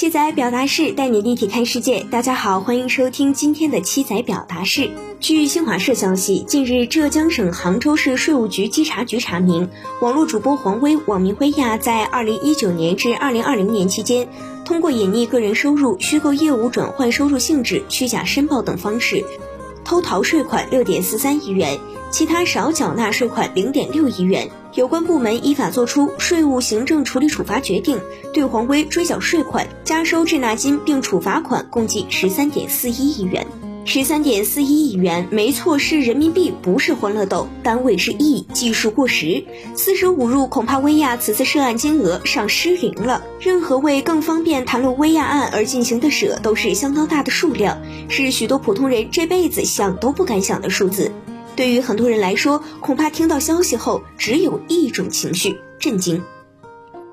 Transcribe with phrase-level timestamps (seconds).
[0.00, 4.90] 七仔表达式带你立体看世界，大家好，欢迎收听今天的七仔表达式。
[5.20, 9.68] 据新华社消息，近日浙江省杭州市税务局稽查局查明，
[10.00, 14.26] 网络主播黄威（网名辉亚）在二零一九年至二零二零年期间，
[14.64, 19.22] 通过隐匿个人收入、虚构业务转换收入性质、虚假申报等方式，
[19.90, 21.80] 偷逃税款六点四三亿元，
[22.12, 24.48] 其他少缴纳税款零点六亿元。
[24.74, 27.98] 有关部门依法作出税务行政处理处罚决定，
[28.32, 33.44] 对黄威追缴税款、加收滞纳金并处罚款共计十三点四一亿元。
[33.84, 39.42] 十三点四一亿元，没错是人民币，不是欢乐豆，单位是亿，计数过时。
[39.74, 43.24] 四舍五入，恐怕薇娅此次涉案金额上失灵了。
[43.40, 51.10] 任何为更方便谈论薇娅案而进行的舍，都是相当大的数量，是许多普通人这辈子想都不敢想的数字。
[51.56, 56.22] 对于很多人来说，恐怕听到消息后只有一种情绪：震惊。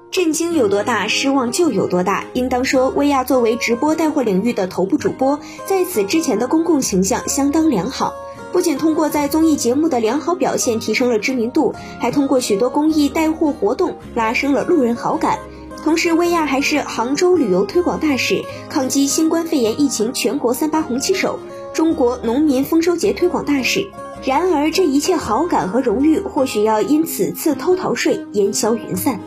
[0.09, 2.23] 震惊有多大，失望就有多大。
[2.33, 8.13] 应当说，薇娅作为直播带货领域的头部主播，在此之前的公共形象相当良好，
[8.51, 15.39] 不仅通过在综艺节目的良好表现提升了知名度，还通过许多公益带货活动拉升了路人好感。
[15.83, 21.37] 同时，薇娅还是杭州旅游推广大使、抗击新冠肺炎疫情全国三八红旗手、
[21.73, 23.87] 中国农民丰收节推广大使。
[24.25, 29.19] 然而，这一切好感和荣誉，或许要因此次偷逃税烟消云散。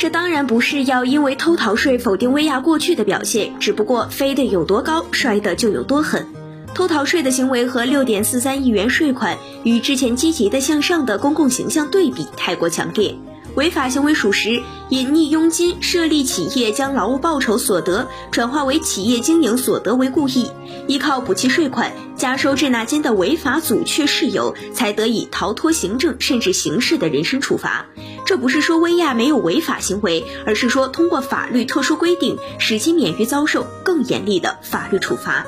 [0.00, 6.26] 这当然不是要因为偷逃税否定威亚过去的表现，只不过飞得有多高，摔得就有多狠。
[6.74, 13.14] 偷逃税的行为和六点四三亿元税款与之前积极的向上的公共形象对比太过强烈。
[13.56, 20.50] 违法行为属实，隐匿佣金、设立企业将劳务报酬所得转化为企业经营所得为故意，
[20.86, 27.86] 依靠补齐税款、加收滞纳金的违法阻却事由，才得以逃脱行政甚至刑事的人身处罚。
[28.24, 35.46] 这不是说薇娅没有违法行为，而是说通过法律特殊规定，使其免于遭受更严厉的法律处罚。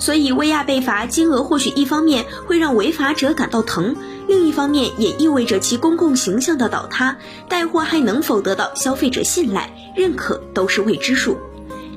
[0.00, 3.94] 所以，薇娅被罚金额或许一方面会让违法者感到疼。
[4.26, 7.18] 另方面，也意味着其公共形象的倒塌，
[7.48, 11.36] 带货还能否得到消费者信赖、认可，都是未知数。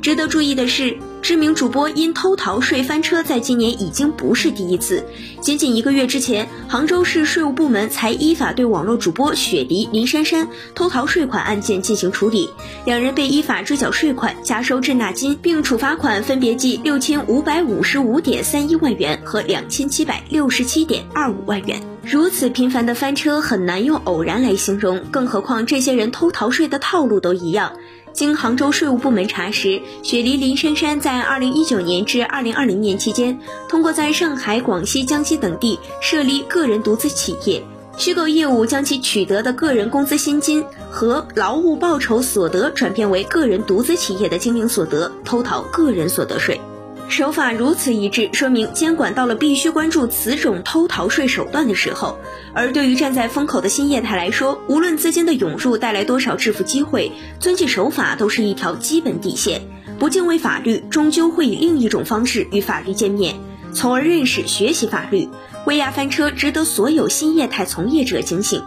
[0.02, 0.98] 值得注意的是。
[1.28, 5.04] 知名主播因偷逃税翻车，在今年已经不是第一次。
[5.42, 12.50] 仅仅一个月之前，杭州市税务部门才依法对网络主播雪梨林珊珊偷逃税款案件进行处理，
[12.86, 21.82] 两人被依法追缴税款、加收滞纳金，并处罚款分别计六千五百五十五点三一万元和两千七百六十七点二五万元。
[22.10, 27.74] 如此频繁的翻车，很难用偶然来形容，更何况这些人偷逃税的套路都一样。
[28.18, 33.40] 经杭州税务部门查实，雪梨林珊珊在二零一九年至二零二零年期间，
[33.70, 37.64] 通过在上海、广西、江西等地设立个人独资企业，
[37.96, 46.60] 虚构业务将其取得的个人工资薪金和劳务报酬所得转变为个人独资企业的经营所得，偷逃个人所得税。
[47.09, 52.19] 手法如此一致，说明监管到了必须关注此种偷逃税手段的时候。
[52.53, 59.62] 而对于站在风口的新业态来说，无论资金的涌入带来多少致富机会，遵纪守法都是一条基本底线。
[59.97, 63.35] 不敬畏法律，终究会以另一种方式与法律见面，
[63.74, 65.28] 从而认识、学习法律。
[65.66, 68.62] 薇娅翻车，值得所有新业态从业者警醒。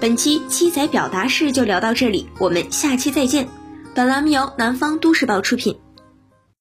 [0.00, 3.48] 本期七仔表达式就聊到这里，我们下期再见。
[3.94, 5.83] 本栏目由南方都市报出品。